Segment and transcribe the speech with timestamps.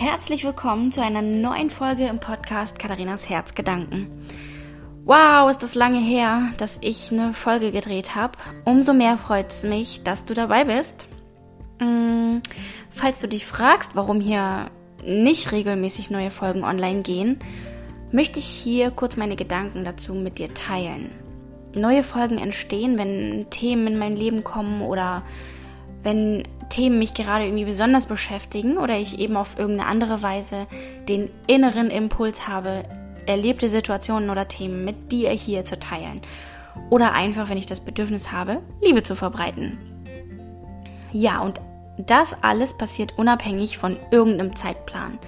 [0.00, 4.06] Herzlich willkommen zu einer neuen Folge im Podcast Katharinas Herzgedanken.
[5.04, 8.38] Wow, ist das lange her, dass ich eine Folge gedreht habe.
[8.64, 11.08] Umso mehr freut es mich, dass du dabei bist.
[11.80, 12.42] Hm,
[12.90, 14.70] falls du dich fragst, warum hier
[15.04, 17.40] nicht regelmäßig neue Folgen online gehen,
[18.12, 21.10] möchte ich hier kurz meine Gedanken dazu mit dir teilen.
[21.74, 25.24] Neue Folgen entstehen, wenn Themen in mein Leben kommen oder
[26.04, 30.66] wenn Themen mich gerade irgendwie besonders beschäftigen oder ich eben auf irgendeine andere Weise
[31.08, 32.84] den inneren Impuls habe,
[33.26, 36.20] erlebte Situationen oder Themen mit dir hier zu teilen.
[36.90, 39.78] Oder einfach, wenn ich das Bedürfnis habe, Liebe zu verbreiten.
[41.12, 41.60] Ja, und
[41.98, 45.18] das alles passiert unabhängig von irgendeinem Zeitplan.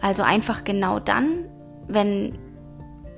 [0.00, 1.44] Also einfach genau dann,
[1.86, 2.38] wenn,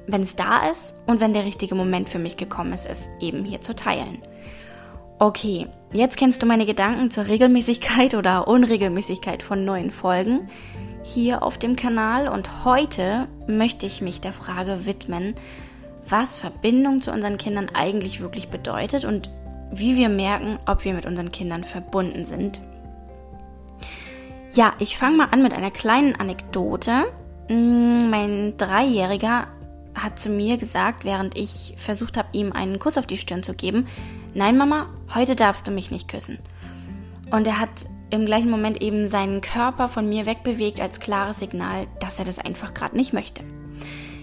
[0.06, 3.44] wenn es da ist und wenn der richtige Moment für mich gekommen ist, es eben
[3.44, 4.18] hier zu teilen.
[5.24, 10.50] Okay, jetzt kennst du meine Gedanken zur Regelmäßigkeit oder Unregelmäßigkeit von neuen Folgen
[11.02, 15.34] hier auf dem Kanal und heute möchte ich mich der Frage widmen,
[16.06, 19.30] was Verbindung zu unseren Kindern eigentlich wirklich bedeutet und
[19.72, 22.60] wie wir merken, ob wir mit unseren Kindern verbunden sind.
[24.52, 27.04] Ja, ich fange mal an mit einer kleinen Anekdote.
[27.48, 29.46] Mm, mein Dreijähriger
[29.94, 33.54] hat zu mir gesagt, während ich versucht habe, ihm einen Kuss auf die Stirn zu
[33.54, 33.86] geben,
[34.34, 36.38] nein Mama, heute darfst du mich nicht küssen.
[37.30, 41.86] Und er hat im gleichen Moment eben seinen Körper von mir wegbewegt als klares Signal,
[42.00, 43.42] dass er das einfach gerade nicht möchte.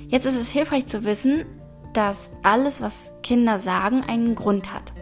[0.08, 1.46] Jetzt ist es hilfreich zu wissen,
[1.94, 4.94] dass alles, was Kinder sagen, einen Grund hat.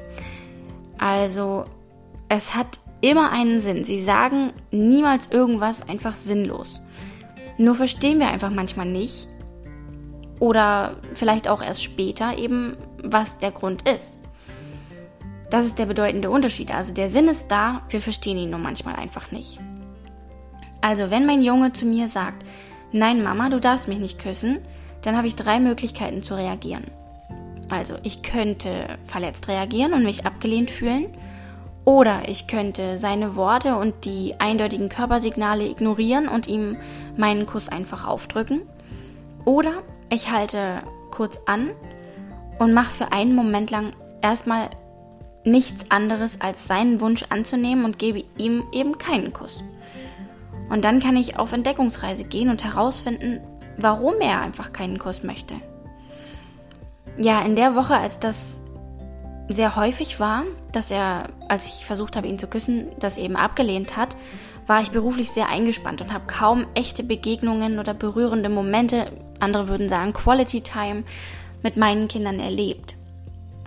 [0.97, 1.65] Also
[2.29, 3.83] es hat immer einen Sinn.
[3.83, 6.81] Sie sagen niemals irgendwas einfach sinnlos.
[7.57, 9.27] Nur verstehen wir einfach manchmal nicht,
[10.39, 14.19] oder vielleicht auch erst später eben, was der Grund ist.
[15.49, 16.73] Das ist der bedeutende Unterschied.
[16.73, 19.59] Also der Sinn ist da, wir verstehen ihn nur manchmal einfach nicht.
[20.81, 22.45] Also wenn mein Junge zu mir sagt,
[22.91, 24.59] nein Mama, du darfst mich nicht küssen,
[25.01, 26.85] dann habe ich drei Möglichkeiten zu reagieren.
[27.69, 31.07] Also ich könnte verletzt reagieren und mich abgelehnt fühlen.
[31.85, 36.77] Oder ich könnte seine Worte und die eindeutigen Körpersignale ignorieren und ihm
[37.17, 38.61] meinen Kuss einfach aufdrücken.
[39.45, 41.71] Oder ich halte kurz an
[42.59, 44.69] und mache für einen Moment lang erstmal
[45.43, 49.63] nichts anderes als seinen Wunsch anzunehmen und gebe ihm eben keinen Kuss.
[50.69, 53.41] Und dann kann ich auf Entdeckungsreise gehen und herausfinden,
[53.77, 55.55] warum er einfach keinen Kuss möchte.
[57.17, 58.59] Ja, in der Woche, als das
[59.47, 63.97] sehr häufig war, dass er, als ich versucht habe, ihn zu küssen, das eben abgelehnt
[63.97, 64.15] hat,
[64.67, 69.89] war ich beruflich sehr eingespannt und habe kaum echte Begegnungen oder berührende Momente, andere würden
[69.89, 71.03] sagen Quality Time,
[71.63, 72.95] mit meinen Kindern erlebt.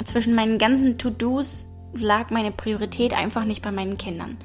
[0.04, 4.38] Zwischen meinen ganzen To-Dos lag meine Priorität einfach nicht bei meinen Kindern.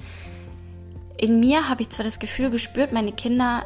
[1.17, 3.65] In mir habe ich zwar das Gefühl gespürt, meine Kinder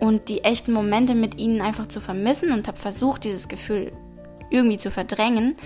[0.00, 3.92] und die echten Momente mit ihnen einfach zu vermissen und habe versucht, dieses Gefühl
[4.50, 5.56] irgendwie zu verdrängen,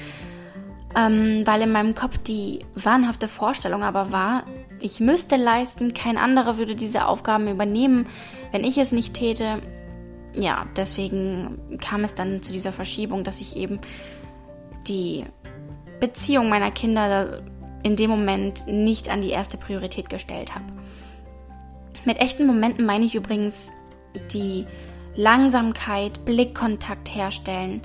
[0.96, 4.44] ähm, weil in meinem Kopf die wahnhafte Vorstellung aber war,
[4.80, 8.06] ich müsste leisten, kein anderer würde diese Aufgaben übernehmen,
[8.50, 9.60] wenn ich es nicht täte.
[10.36, 13.80] Ja, deswegen kam es dann zu dieser Verschiebung, dass ich eben
[14.86, 15.24] die
[16.00, 17.42] Beziehung meiner Kinder
[17.82, 20.64] in dem Moment nicht an die erste Priorität gestellt habe.
[22.04, 23.70] Mit echten Momenten meine ich übrigens
[24.32, 24.66] die
[25.14, 27.82] Langsamkeit, Blickkontakt herstellen,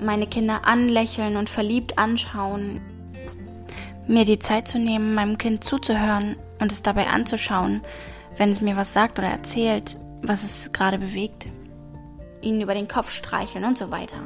[0.00, 2.80] meine Kinder anlächeln und verliebt anschauen,
[4.06, 7.82] mir die Zeit zu nehmen, meinem Kind zuzuhören und es dabei anzuschauen,
[8.36, 11.46] wenn es mir was sagt oder erzählt, was es gerade bewegt,
[12.42, 14.18] ihnen über den Kopf streicheln und so weiter.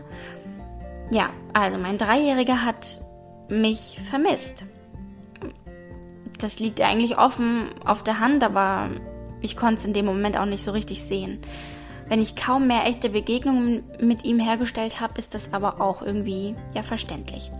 [1.11, 3.01] Ja, also mein Dreijähriger hat
[3.49, 4.65] mich vermisst.
[6.39, 8.91] Das liegt eigentlich offen auf der Hand, aber
[9.41, 11.39] ich konnte es in dem Moment auch nicht so richtig sehen.
[12.09, 16.55] Wenn ich kaum mehr echte Begegnungen mit ihm hergestellt habe, ist das aber auch irgendwie
[16.75, 17.51] ja verständlich.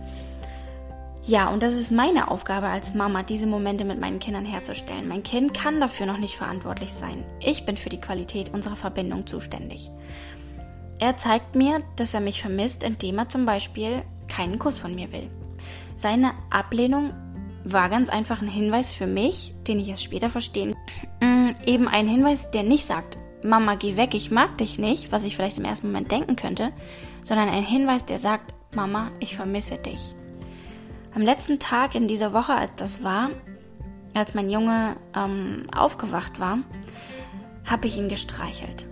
[1.23, 5.07] Ja, und das ist meine Aufgabe als Mama, diese Momente mit meinen Kindern herzustellen.
[5.07, 7.23] Mein Kind kann dafür noch nicht verantwortlich sein.
[7.39, 9.89] Ich bin für die Qualität unserer Verbindung zuständig.
[10.99, 15.11] Er zeigt mir, dass er mich vermisst, indem er zum Beispiel keinen Kuss von mir
[15.11, 15.29] will.
[15.97, 17.13] Seine Ablehnung
[17.63, 20.75] war ganz einfach ein Hinweis für mich, den ich erst später verstehen.
[21.19, 25.25] Mm, eben ein Hinweis, der nicht sagt, Mama, geh weg, ich mag dich nicht, was
[25.25, 26.71] ich vielleicht im ersten Moment denken könnte,
[27.23, 30.13] sondern ein Hinweis, der sagt, Mama, ich vermisse dich.
[31.13, 33.29] Am letzten Tag in dieser Woche, als das war,
[34.13, 36.59] als mein Junge ähm, aufgewacht war,
[37.65, 38.85] habe ich ihn gestreichelt.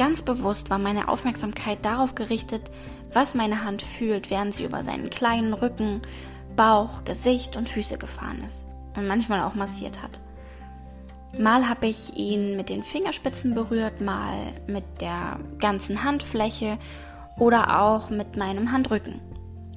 [0.00, 2.70] Ganz bewusst war meine Aufmerksamkeit darauf gerichtet,
[3.12, 6.00] was meine Hand fühlt, während sie über seinen kleinen Rücken,
[6.56, 8.66] Bauch, Gesicht und Füße gefahren ist
[8.96, 10.18] und manchmal auch massiert hat.
[11.38, 16.78] Mal habe ich ihn mit den Fingerspitzen berührt, mal mit der ganzen Handfläche
[17.38, 19.20] oder auch mit meinem Handrücken.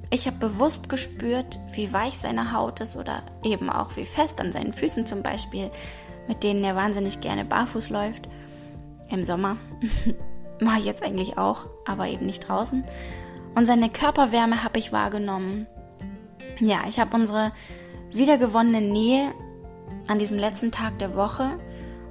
[0.08, 4.52] Ich habe bewusst gespürt, wie weich seine Haut ist oder eben auch wie fest an
[4.52, 5.70] seinen Füßen zum Beispiel,
[6.28, 8.26] mit denen er wahnsinnig gerne barfuß läuft.
[9.14, 9.56] Im Sommer.
[10.60, 12.84] Mache ich jetzt eigentlich auch, aber eben nicht draußen.
[13.54, 15.68] Und seine Körperwärme habe ich wahrgenommen.
[16.58, 17.52] Ja, ich habe unsere
[18.10, 19.32] wiedergewonnene Nähe
[20.08, 21.60] an diesem letzten Tag der Woche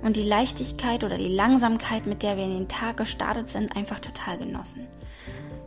[0.02, 4.00] und die Leichtigkeit oder die Langsamkeit, mit der wir in den Tag gestartet sind, einfach
[4.00, 4.88] total genossen.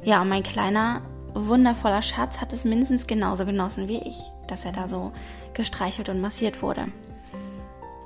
[0.03, 1.03] Ja, und mein kleiner,
[1.35, 5.13] wundervoller Schatz hat es mindestens genauso genossen wie ich, dass er da so
[5.53, 6.87] gestreichelt und massiert wurde.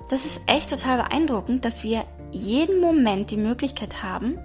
[0.09, 4.39] Das ist echt total beeindruckend, dass wir jeden Moment die Möglichkeit haben,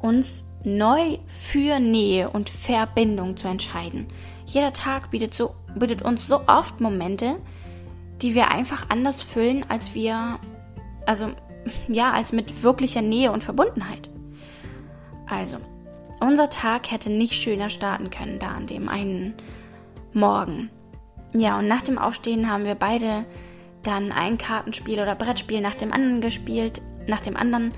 [0.00, 4.06] uns neu für Nähe und Verbindung zu entscheiden.
[4.46, 7.36] Jeder Tag bietet, so, bietet uns so oft Momente,
[8.20, 10.38] die wir einfach anders füllen, als wir,
[11.06, 11.28] also
[11.88, 14.10] ja, als mit wirklicher Nähe und Verbundenheit.
[15.28, 15.58] Also,
[16.20, 19.34] unser Tag hätte nicht schöner starten können da an dem einen
[20.12, 20.70] Morgen.
[21.32, 23.24] Ja, und nach dem Aufstehen haben wir beide
[23.82, 27.72] dann ein Kartenspiel oder Brettspiel nach dem anderen gespielt, nach dem anderen,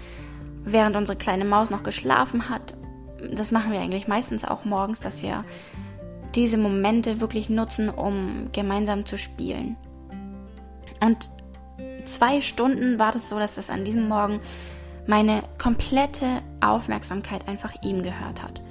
[0.64, 2.74] während unsere kleine Maus noch geschlafen hat.
[3.32, 5.44] Das machen wir eigentlich meistens auch morgens, dass wir
[6.34, 9.76] diese Momente wirklich nutzen, um gemeinsam zu spielen.
[11.00, 11.28] Und
[12.04, 14.40] zwei Stunden war das so, dass es an diesem Morgen
[15.06, 18.62] meine komplette Aufmerksamkeit einfach ihm gehört hat.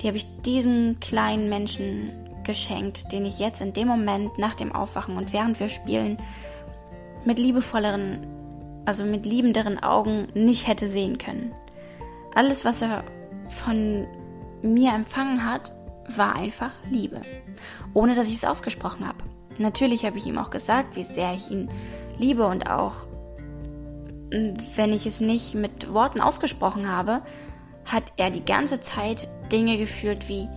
[0.00, 2.12] Die habe ich diesem kleinen Menschen
[2.44, 6.18] geschenkt, den ich jetzt in dem Moment nach dem Aufwachen und während wir spielen
[7.24, 8.26] mit liebevolleren,
[8.84, 11.52] also mit liebenderen Augen nicht hätte sehen können.
[12.34, 13.04] Alles, was er
[13.48, 14.06] von
[14.62, 15.72] mir empfangen hat,
[16.16, 17.20] war einfach Liebe,
[17.94, 19.18] ohne dass ich es ausgesprochen habe.
[19.58, 21.68] Natürlich habe ich ihm auch gesagt, wie sehr ich ihn
[22.18, 23.06] liebe und auch,
[24.30, 27.22] wenn ich es nicht mit Worten ausgesprochen habe,
[27.84, 30.48] hat er die ganze Zeit Dinge gefühlt wie,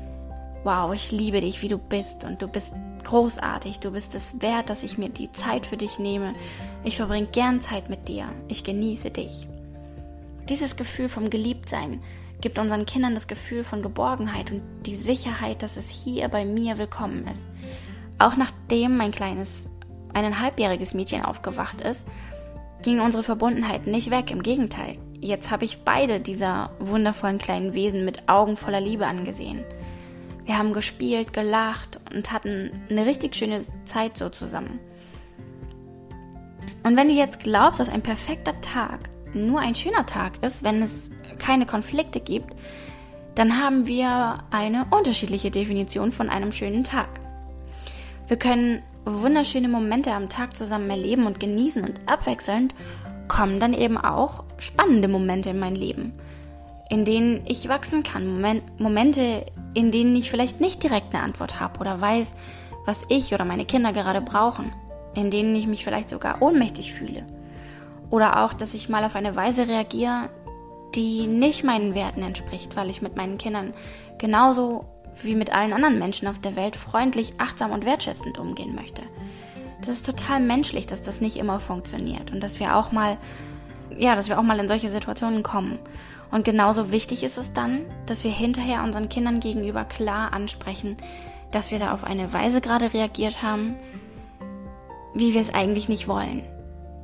[0.67, 2.73] wow, ich liebe dich, wie du bist und du bist
[3.05, 6.33] großartig, du bist es wert, dass ich mir die Zeit für dich nehme.
[6.83, 9.47] Ich verbringe gern Zeit mit dir, ich genieße dich.
[10.49, 12.01] Dieses Gefühl vom Geliebtsein
[12.41, 16.77] gibt unseren Kindern das Gefühl von Geborgenheit und die Sicherheit, dass es hier bei mir
[16.77, 17.47] willkommen ist.
[18.19, 19.69] Auch nachdem mein kleines,
[20.13, 22.05] eineinhalbjähriges Mädchen aufgewacht ist,
[22.83, 24.31] ging unsere Verbundenheit nicht weg.
[24.31, 24.97] Im Gegenteil.
[25.21, 29.63] Jetzt habe ich beide dieser wundervollen kleinen Wesen mit Augen voller Liebe angesehen.
[30.47, 34.79] Wir haben gespielt, gelacht und hatten eine richtig schöne Zeit so zusammen.
[36.83, 40.81] Und wenn du jetzt glaubst, dass ein perfekter Tag nur ein schöner Tag ist, wenn
[40.81, 42.55] es keine Konflikte gibt,
[43.35, 47.09] dann haben wir eine unterschiedliche Definition von einem schönen Tag.
[48.29, 52.73] Wir können wunderschöne Momente am Tag zusammen erleben und genießen und abwechselnd
[53.27, 56.13] kommen dann eben auch spannende Momente in mein Leben,
[56.89, 61.59] in denen ich wachsen kann, Moment, Momente, in denen ich vielleicht nicht direkt eine Antwort
[61.59, 62.33] habe oder weiß,
[62.85, 64.71] was ich oder meine Kinder gerade brauchen,
[65.13, 67.25] in denen ich mich vielleicht sogar ohnmächtig fühle.
[68.09, 70.29] Oder auch, dass ich mal auf eine Weise reagiere,
[70.95, 73.73] die nicht meinen Werten entspricht, weil ich mit meinen Kindern
[74.17, 74.85] genauso
[75.21, 79.01] wie mit allen anderen Menschen auf der Welt freundlich, achtsam und wertschätzend umgehen möchte.
[79.81, 83.17] Das ist total menschlich, dass das nicht immer funktioniert und dass wir auch mal,
[83.95, 85.79] ja, dass wir auch mal in solche Situationen kommen.
[86.31, 90.97] Und genauso wichtig ist es dann, dass wir hinterher unseren Kindern gegenüber klar ansprechen,
[91.51, 93.75] dass wir da auf eine Weise gerade reagiert haben,
[95.13, 96.43] wie wir es eigentlich nicht wollen,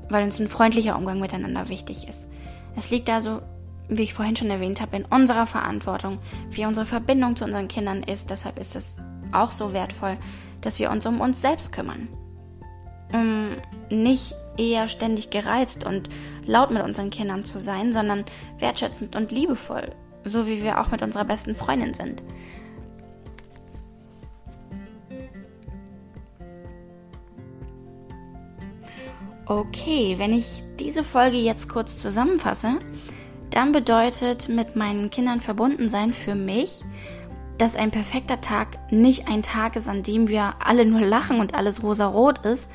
[0.10, 2.30] weil uns ein freundlicher Umgang miteinander wichtig ist.
[2.76, 3.42] Es liegt also
[3.90, 8.04] wie ich vorhin schon erwähnt habe, in unserer Verantwortung, wie unsere Verbindung zu unseren Kindern
[8.04, 8.30] ist.
[8.30, 8.96] Deshalb ist es
[9.32, 10.18] auch so wertvoll,
[10.62, 12.08] dass wir uns um uns selbst kümmern.
[13.14, 13.50] Um
[13.90, 16.10] nicht eher ständig gereizt und
[16.46, 18.26] laut mit unseren Kindern zu sein, sondern
[18.60, 19.92] wertschätzend und liebevoll,
[20.24, 22.24] so wie wir auch mit unserer besten Freundin sind.
[29.46, 32.80] Okay, wenn ich diese Folge jetzt kurz zusammenfasse,
[33.50, 36.82] dann bedeutet mit meinen Kindern verbunden sein für mich,
[37.58, 41.56] dass ein perfekter Tag nicht ein Tag ist, an dem wir alle nur lachen und
[41.56, 42.70] alles rosarot ist,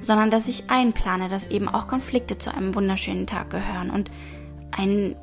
[0.00, 4.10] sondern dass ich einplane, dass eben auch Konflikte zu einem wunderschönen Tag gehören und
[4.76, 5.16] einen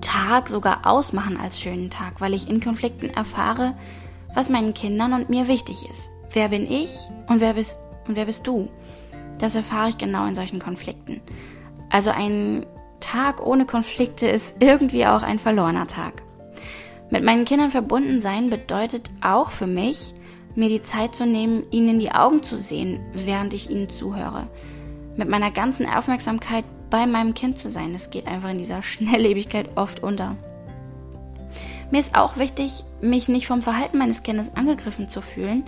[0.00, 3.74] Tag sogar ausmachen als schönen Tag, weil ich in Konflikten erfahre,
[4.34, 6.10] was meinen Kindern und mir wichtig ist.
[6.32, 8.68] Wer bin ich und wer bist, und wer bist du?
[9.38, 11.20] Das erfahre ich genau in solchen Konflikten.
[11.90, 12.64] Also ein
[13.00, 16.22] Tag ohne Konflikte ist irgendwie auch ein verlorener Tag.
[17.10, 20.14] Mit meinen Kindern verbunden sein bedeutet auch für mich,
[20.54, 24.48] mir die Zeit zu nehmen, ihnen in die Augen zu sehen, während ich ihnen zuhöre.
[25.14, 27.94] mit meiner ganzen Aufmerksamkeit bei meinem Kind zu sein.
[27.94, 30.36] Es geht einfach in dieser Schnelllebigkeit oft unter.
[31.90, 35.64] Mir ist auch wichtig, mich nicht vom Verhalten meines Kindes angegriffen zu fühlen,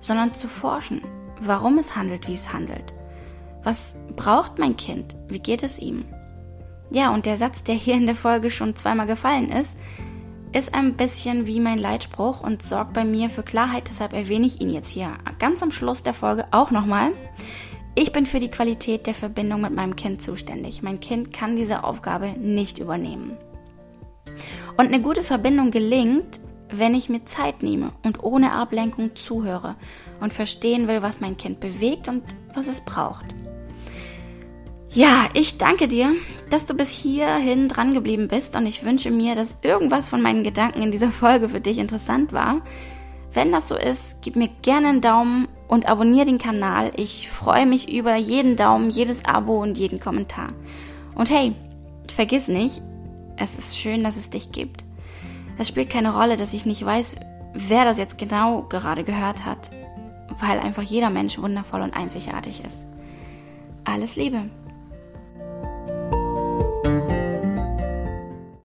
[0.00, 1.02] sondern zu forschen,
[1.40, 2.94] warum es handelt, wie es handelt.
[3.62, 5.16] Was braucht mein Kind?
[5.28, 6.06] Wie geht es ihm?
[6.90, 9.76] Ja, und der Satz, der hier in der Folge schon zweimal gefallen ist,
[10.52, 14.60] ist ein bisschen wie mein Leitspruch und sorgt bei mir für Klarheit, deshalb erwähne ich
[14.60, 17.12] ihn jetzt hier ganz am Schluss der Folge auch nochmal.
[17.94, 20.82] Ich bin für die Qualität der Verbindung mit meinem Kind zuständig.
[20.82, 23.36] Mein Kind kann diese Aufgabe nicht übernehmen.
[24.76, 29.76] Und eine gute Verbindung gelingt, wenn ich mir Zeit nehme und ohne Ablenkung zuhöre
[30.20, 32.22] und verstehen will, was mein Kind bewegt und
[32.54, 33.24] was es braucht.
[34.96, 36.14] Ja, ich danke dir,
[36.48, 40.42] dass du bis hierhin dran geblieben bist und ich wünsche mir, dass irgendwas von meinen
[40.42, 42.62] Gedanken in dieser Folge für dich interessant war.
[43.30, 46.92] Wenn das so ist, gib mir gerne einen Daumen und abonniere den Kanal.
[46.96, 50.54] Ich freue mich über jeden Daumen, jedes Abo und jeden Kommentar.
[51.14, 51.52] Und hey,
[52.10, 52.80] vergiss nicht,
[53.36, 54.82] es ist schön, dass es dich gibt.
[55.58, 57.16] Es spielt keine Rolle, dass ich nicht weiß,
[57.52, 59.70] wer das jetzt genau gerade gehört hat,
[60.40, 62.86] weil einfach jeder Mensch wundervoll und einzigartig ist.
[63.84, 64.44] Alles Liebe!